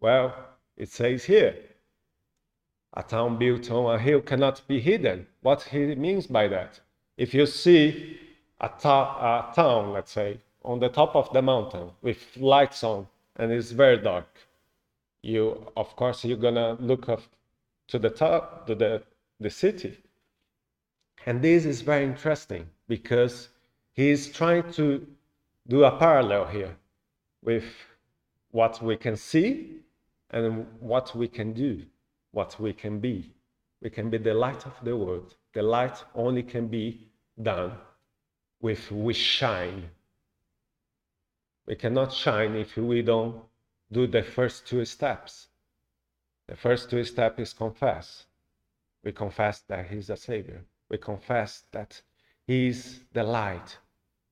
[0.00, 0.34] Well,
[0.76, 1.56] it says here,
[2.92, 5.26] a town built on a hill cannot be hidden.
[5.40, 6.78] What he means by that?
[7.16, 8.20] If you see
[8.60, 13.50] a, a town, let's say, on the top of the mountain with lights on and
[13.50, 14.28] it's very dark,
[15.22, 17.22] you, of course, you're gonna look up
[17.86, 19.02] to the top, to the,
[19.40, 19.96] the city.
[21.24, 23.48] And this is very interesting because
[23.94, 25.06] he's trying to
[25.66, 26.76] do a parallel here
[27.42, 27.64] with
[28.50, 29.80] what we can see
[30.30, 31.82] and what we can do,
[32.32, 33.32] what we can be.
[33.82, 35.36] We can be the light of the world.
[35.52, 37.08] The light only can be
[37.40, 37.72] done
[38.60, 39.90] with we shine.
[41.66, 43.42] We cannot shine if we don't
[43.92, 45.48] do the first two steps.
[46.46, 48.24] The first two steps is confess.
[49.04, 50.64] We confess that He's a Savior.
[50.88, 52.00] We confess that
[52.46, 53.78] He is the light.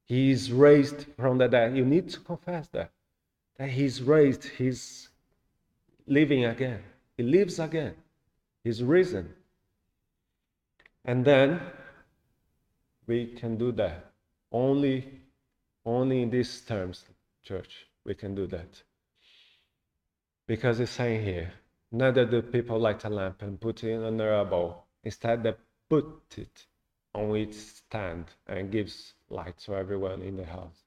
[0.07, 1.77] He is raised from the dead.
[1.77, 2.91] You need to confess that
[3.59, 5.09] that he's raised, he's
[6.07, 6.83] living again.
[7.17, 7.95] He lives again.
[8.63, 9.33] He's risen.
[11.05, 11.61] And then
[13.07, 14.13] we can do that.
[14.53, 15.21] Only,
[15.85, 17.05] only in these terms,
[17.43, 18.83] church, we can do that.
[20.47, 21.53] Because it's saying here,
[21.91, 24.85] neither do people light a lamp and put it under a bowl.
[25.05, 25.55] Instead, they
[25.89, 26.67] put it
[27.15, 30.86] on its stand and gives light to everyone in the house.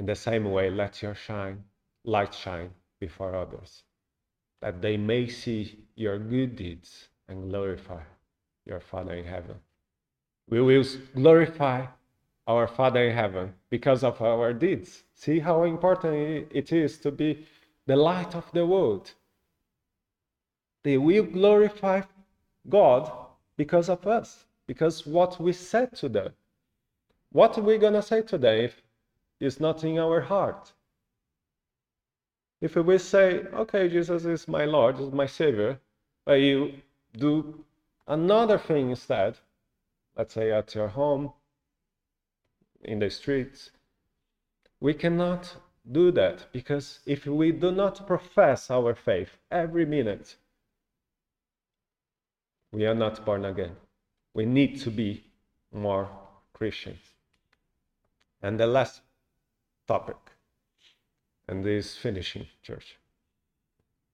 [0.00, 1.62] In the same way, let your shine,
[2.04, 2.70] light shine
[3.00, 3.82] before others,
[4.62, 8.00] that they may see your good deeds and glorify
[8.64, 9.56] your Father in heaven.
[10.48, 11.84] We will glorify
[12.46, 15.04] our Father in heaven because of our deeds.
[15.12, 17.46] See how important it is to be
[17.84, 19.12] the light of the world.
[20.82, 22.00] They will glorify
[22.66, 23.12] God
[23.54, 26.32] because of us, because what we said to them.
[27.32, 28.82] What are we going to say to them if
[29.40, 30.72] it's not in our heart?
[32.60, 35.80] If we say, okay, Jesus is my Lord, is my Savior,
[36.26, 36.74] but you
[37.16, 37.64] do
[38.06, 39.38] another thing instead,
[40.16, 41.32] let's say at your home,
[42.82, 43.70] in the streets,
[44.80, 45.56] we cannot
[45.90, 50.36] do that because if we do not profess our faith every minute,
[52.72, 53.76] we are not born again.
[54.34, 55.24] We need to be
[55.72, 56.08] more
[56.52, 57.00] Christians.
[58.42, 59.02] And the last
[59.90, 60.22] topic,
[61.48, 62.96] and this finishing, church.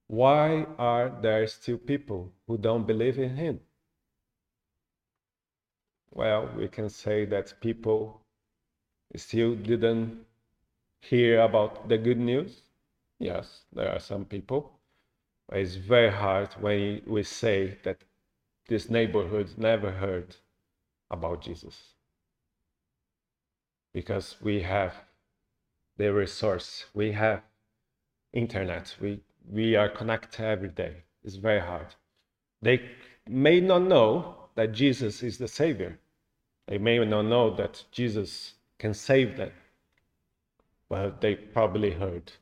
[0.07, 3.61] Why are there still people who don't believe in Him?
[6.11, 8.23] Well, we can say that people
[9.17, 10.25] still didn't
[11.01, 12.63] hear about the good news.
[13.19, 14.61] Yes, there are some people.
[15.53, 17.99] It's very hard when we say that
[18.67, 20.37] this neighborhood never heard
[21.11, 21.77] about Jesus.
[23.93, 24.95] Because we have
[25.97, 27.43] the resource, we have
[28.33, 29.21] internet, we,
[29.51, 31.03] we are connected every day.
[31.25, 31.95] It's very hard.
[32.63, 32.91] They
[33.29, 35.99] may not know that Jesus is the Savior.
[36.67, 39.53] They may not know that Jesus can save them.
[40.89, 42.33] But they probably heard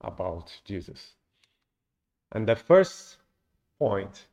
[0.00, 1.12] about Jesus.
[2.32, 3.16] And the first
[3.78, 4.26] point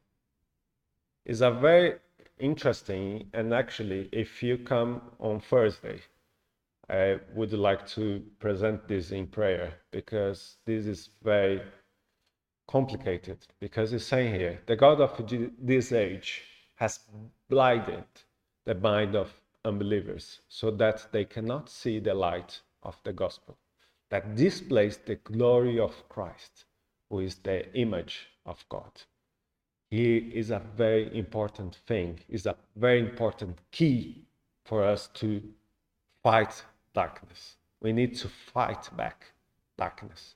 [1.26, 1.96] is a very
[2.40, 6.02] interesting, and actually, if you come on Thursday,
[6.92, 11.62] I would like to present this in prayer because this is very
[12.68, 13.38] complicated.
[13.60, 15.12] Because it's saying here, the God of
[15.58, 16.44] this age
[16.76, 17.00] has
[17.50, 18.04] blinded
[18.66, 19.32] the mind of
[19.64, 23.58] unbelievers so that they cannot see the light of the gospel
[24.10, 26.66] that displays the glory of Christ,
[27.10, 28.92] who is the image of God.
[29.90, 34.26] He is a very important thing, is a very important key
[34.66, 35.42] for us to
[36.24, 36.64] fight
[36.94, 37.56] darkness.
[37.82, 39.34] We need to fight back
[39.78, 40.36] darkness.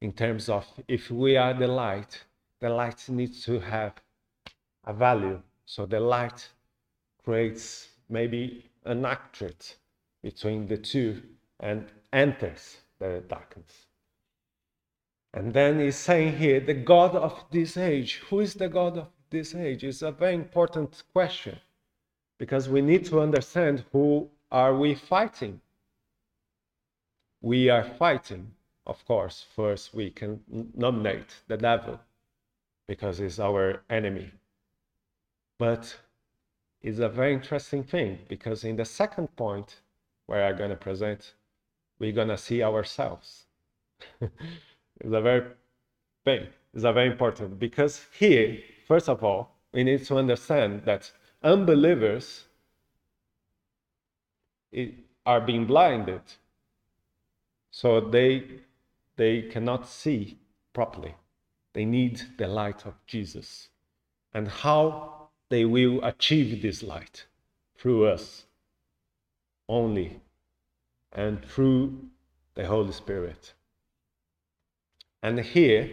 [0.00, 2.24] In terms of if we are the light,
[2.60, 3.94] the light needs to have
[4.84, 5.40] a value.
[5.64, 6.48] So the light
[7.24, 9.76] creates maybe an actress
[10.22, 11.22] between the two
[11.60, 13.86] and enters the darkness.
[15.34, 18.22] And then he's saying here, the God of this age.
[18.28, 19.82] Who is the God of this age?
[19.84, 21.58] Is a very important question
[22.38, 25.60] because we need to understand who are we fighting.
[27.42, 28.52] We are fighting,
[28.86, 29.44] of course.
[29.54, 30.40] First, we can
[30.74, 32.00] nominate the devil
[32.86, 34.30] because he's our enemy.
[35.58, 35.96] But
[36.80, 39.80] it's a very interesting thing because in the second point
[40.26, 41.34] where I'm going to present,
[41.98, 43.44] we're going to see ourselves.
[44.20, 44.32] it's
[45.12, 45.42] a very
[46.24, 46.46] thing.
[46.74, 51.10] It's a very important because here, first of all, we need to understand that
[51.42, 52.44] unbelievers
[55.26, 56.22] are being blinded,
[57.72, 58.44] so they
[59.16, 60.38] they cannot see
[60.72, 61.14] properly.
[61.72, 63.68] They need the light of Jesus,
[64.32, 67.26] and how they will achieve this light
[67.76, 68.44] through us
[69.68, 70.20] only,
[71.12, 72.10] and through
[72.54, 73.54] the Holy Spirit.
[75.22, 75.90] And here,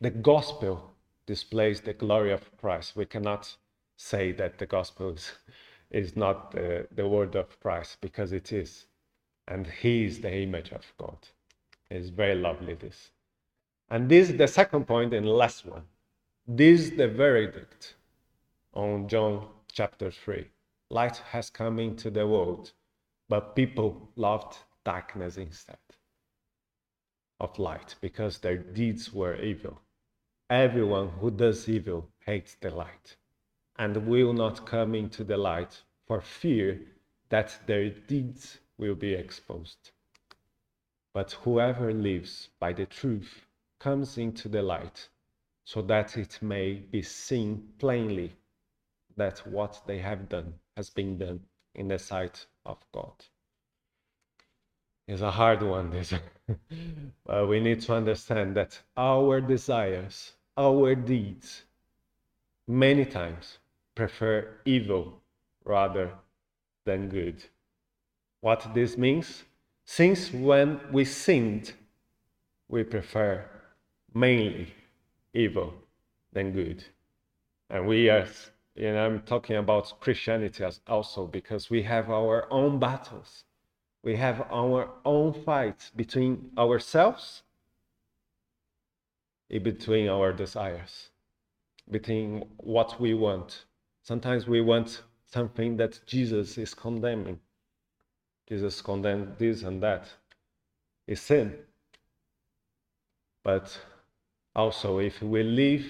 [0.00, 0.90] the gospel
[1.26, 2.96] displays the glory of Christ.
[2.96, 3.54] We cannot
[3.96, 5.32] say that the gospel is,
[5.90, 8.86] is not uh, the word of Christ because it is.
[9.48, 11.18] And he is the image of God.
[11.90, 13.10] It's very lovely, this.
[13.90, 15.82] And this is the second point and last one.
[16.46, 17.96] This is the verdict
[18.74, 20.46] on John chapter 3.
[20.90, 22.72] Light has come into the world,
[23.28, 25.78] but people loved darkness instead
[27.40, 29.80] of light because their deeds were evil.
[30.48, 33.16] Everyone who does evil hates the light
[33.78, 36.80] and will not come into the light for fear
[37.28, 39.92] that their deeds will be exposed.
[41.12, 43.46] But whoever lives by the truth
[43.78, 45.08] comes into the light
[45.64, 48.32] so that it may be seen plainly
[49.16, 51.40] that what they have done has been done
[51.74, 53.12] in the sight of God.
[55.06, 56.14] It's a hard one, this.
[57.26, 61.64] but we need to understand that our desires, our deeds,
[62.66, 63.58] many times
[63.94, 65.20] prefer evil
[65.64, 66.12] rather
[66.84, 67.42] than good.
[68.40, 69.44] What this means?
[69.84, 71.72] Since when we sinned,
[72.68, 73.44] we prefer
[74.14, 74.72] mainly
[75.34, 75.74] evil
[76.32, 76.84] than good.
[77.68, 78.26] And we are,
[78.76, 83.44] know, I'm talking about Christianity as also because we have our own battles
[84.02, 87.42] we have our own fight between ourselves
[89.50, 91.10] and between our desires,
[91.90, 93.64] between what we want.
[94.02, 97.38] Sometimes we want something that Jesus is condemning.
[98.50, 100.08] Jesus condemned this and that
[101.06, 101.56] is sin.
[103.44, 103.80] but
[104.54, 105.86] also if we live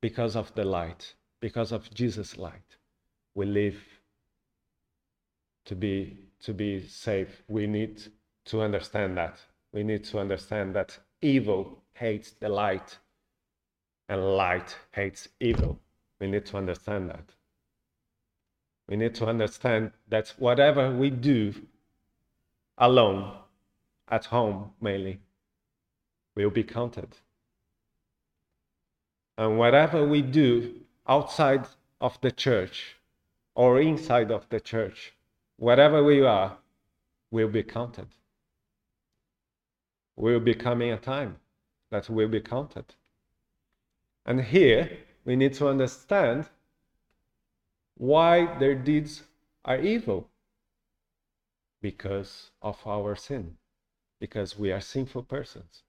[0.00, 2.76] because of the light, because of Jesus' light,
[3.34, 3.76] we live
[5.66, 7.42] to be to be safe.
[7.48, 8.02] We need
[8.46, 9.38] to understand that.
[9.72, 12.98] We need to understand that evil hates the light
[14.08, 15.80] and light hates evil.
[16.20, 17.24] We need to understand that.
[18.88, 21.54] We need to understand that whatever we do
[22.78, 23.32] alone,
[24.08, 25.20] at home mainly,
[26.34, 27.16] will be counted.
[29.36, 31.66] And whatever we do outside
[32.00, 32.96] of the church
[33.54, 35.14] or inside of the church,
[35.56, 36.58] whatever we are,
[37.30, 38.06] will be counted.
[40.16, 41.36] Will be coming a time
[41.90, 42.84] that will be counted.
[44.24, 46.48] And here we need to understand
[47.96, 49.22] why their deeds
[49.64, 50.28] are evil.
[51.84, 53.58] Because of our sin.
[54.18, 55.82] Because we are sinful persons.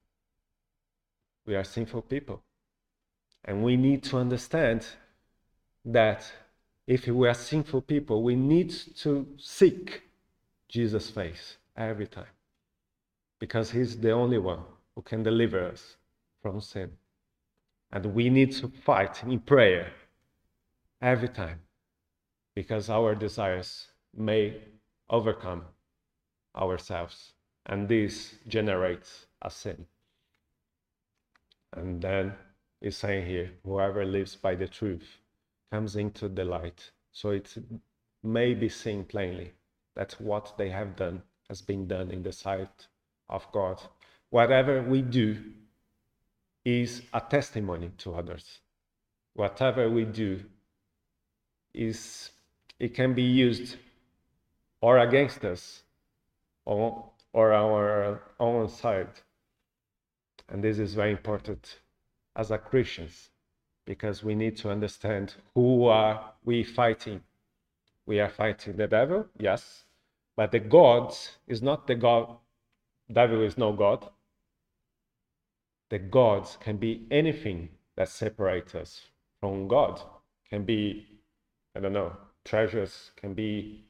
[1.46, 2.44] We are sinful people.
[3.46, 4.86] And we need to understand
[5.86, 6.30] that
[6.86, 8.72] if we are sinful people, we need
[9.04, 10.02] to seek
[10.68, 12.36] Jesus' face every time.
[13.40, 14.64] Because He's the only one
[14.96, 15.96] who can deliver us
[16.42, 16.92] from sin.
[17.94, 19.94] And we need to fight in prayer
[21.02, 21.62] every time
[22.54, 24.58] because our desires may
[25.10, 25.64] overcome
[26.56, 27.34] ourselves.
[27.66, 29.86] And this generates a sin.
[31.76, 32.34] And then
[32.82, 35.18] it's saying here, whoever lives by the truth
[35.72, 36.92] comes into the light.
[37.12, 37.56] So it
[38.24, 39.54] may be seen plainly
[39.96, 42.88] that what they have done has been done in the sight
[43.30, 43.82] of God.
[44.30, 45.38] Whatever we do
[46.64, 48.60] is a testimony to others.
[49.34, 50.42] Whatever we do
[51.74, 52.32] is
[52.80, 53.78] it can be used
[54.82, 55.84] or against us
[56.66, 59.10] or, or our own side.
[60.50, 61.80] And this is very important
[62.36, 63.30] as a Christians
[63.86, 67.22] because we need to understand who are we fighting.
[68.06, 69.86] We are fighting the devil, yes,
[70.36, 71.16] but the God
[71.48, 72.38] is not the God.
[73.12, 74.10] Devil is no God.
[75.90, 79.02] The gods can be anything that separates us
[79.40, 80.02] from God.
[80.50, 81.08] Can be,
[81.76, 83.86] I don't know, treasures, can be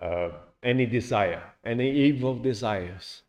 [0.00, 0.30] uh,
[0.62, 3.22] any desire, any evil desires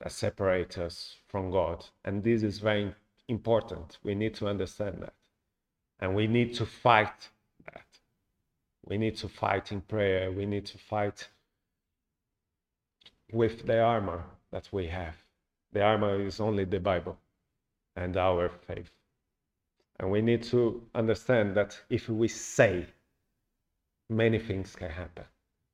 [0.00, 1.84] that separate us from God.
[2.04, 2.94] And this is very
[3.28, 3.98] important.
[4.02, 5.14] We need to understand that.
[6.00, 7.28] And we need to fight
[7.66, 7.86] that.
[8.84, 10.32] We need to fight in prayer.
[10.32, 11.28] We need to fight
[13.32, 15.14] with the armor that we have.
[15.72, 17.16] The armor is only the Bible
[17.96, 18.90] and our faith.
[19.98, 22.86] And we need to understand that if we say
[24.08, 25.24] many things can happen.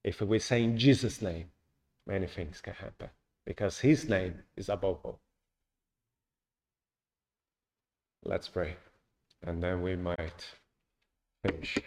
[0.07, 1.51] If we say in Jesus' name,
[2.07, 3.11] many things can happen
[3.45, 5.19] because his name is above all.
[8.25, 8.77] Let's pray
[9.43, 10.47] and then we might
[11.45, 11.79] finish.